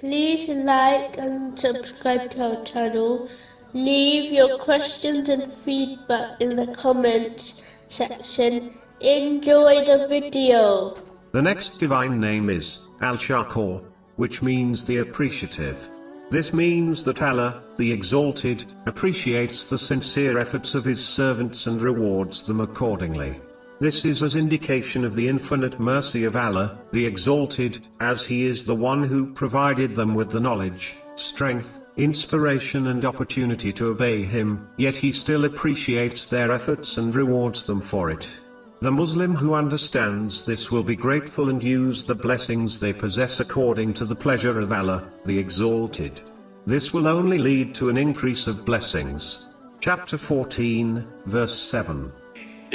[0.00, 3.30] Please like and subscribe to our channel.
[3.72, 8.74] Leave your questions and feedback in the comments section.
[9.00, 10.94] Enjoy the video.
[11.32, 13.82] The next divine name is Al Shakur,
[14.16, 15.88] which means the appreciative.
[16.30, 22.42] This means that Allah, the Exalted, appreciates the sincere efforts of His servants and rewards
[22.42, 23.40] them accordingly.
[23.78, 28.64] This is as indication of the infinite mercy of Allah, the Exalted, as He is
[28.64, 34.66] the one who provided them with the knowledge, strength, inspiration and opportunity to obey Him,
[34.78, 38.40] yet He still appreciates their efforts and rewards them for it.
[38.80, 43.92] The Muslim who understands this will be grateful and use the blessings they possess according
[43.94, 46.22] to the pleasure of Allah, the Exalted.
[46.64, 49.48] This will only lead to an increase of blessings.
[49.80, 52.10] Chapter 14, verse 7.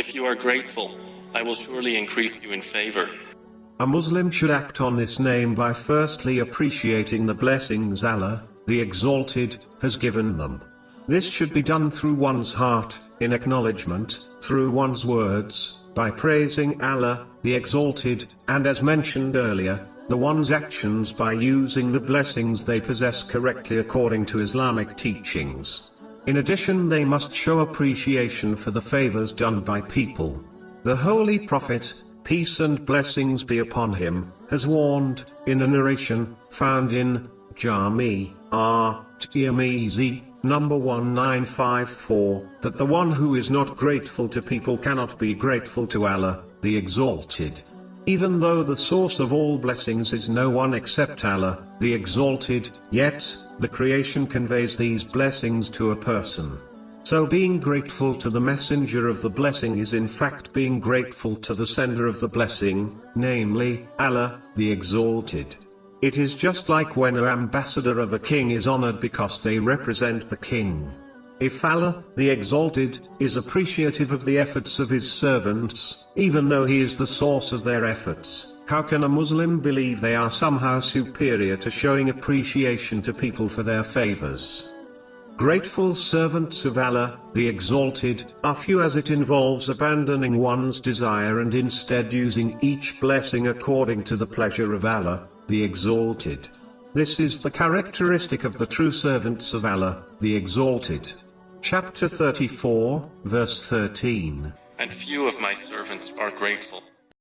[0.01, 0.97] If you are grateful,
[1.35, 3.07] I will surely increase you in favor.
[3.79, 9.63] A Muslim should act on this name by firstly appreciating the blessings Allah, the Exalted,
[9.79, 10.59] has given them.
[11.07, 17.27] This should be done through one's heart, in acknowledgement, through one's words, by praising Allah,
[17.43, 23.21] the Exalted, and as mentioned earlier, the one's actions by using the blessings they possess
[23.21, 25.91] correctly according to Islamic teachings.
[26.27, 30.39] In addition they must show appreciation for the favors done by people.
[30.83, 36.93] The Holy Prophet, peace and blessings be upon him, has warned, in a narration, found
[36.93, 39.05] in, Jami, R.
[39.19, 45.87] Tirmizi, number 1954, that the one who is not grateful to people cannot be grateful
[45.87, 47.61] to Allah, the Exalted.
[48.07, 53.35] Even though the source of all blessings is no one except Allah, the Exalted, yet,
[53.60, 56.57] the creation conveys these blessings to a person.
[57.04, 61.54] So being grateful to the messenger of the blessing is in fact being grateful to
[61.54, 65.56] the sender of the blessing, namely, Allah, the Exalted.
[66.02, 70.29] It is just like when an ambassador of a king is honored because they represent
[70.29, 70.91] the king.
[71.41, 76.81] If Allah, the Exalted, is appreciative of the efforts of His servants, even though He
[76.81, 81.57] is the source of their efforts, how can a Muslim believe they are somehow superior
[81.57, 84.72] to showing appreciation to people for their favors?
[85.35, 91.56] Grateful servants of Allah, the Exalted, are few as it involves abandoning one's desire and
[91.56, 96.50] instead using each blessing according to the pleasure of Allah, the Exalted.
[96.94, 101.12] This is the characteristic of the true servants of Allah, the Exalted.
[101.61, 104.51] Chapter 34, verse 13.
[104.79, 106.81] And few of my servants are grateful.